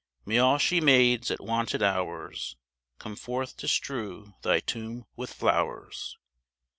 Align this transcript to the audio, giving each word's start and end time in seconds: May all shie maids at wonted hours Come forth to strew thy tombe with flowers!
May 0.25 0.39
all 0.39 0.57
shie 0.57 0.81
maids 0.81 1.29
at 1.29 1.39
wonted 1.43 1.83
hours 1.83 2.57
Come 2.97 3.15
forth 3.15 3.55
to 3.57 3.67
strew 3.67 4.33
thy 4.41 4.59
tombe 4.59 5.05
with 5.15 5.31
flowers! 5.31 6.17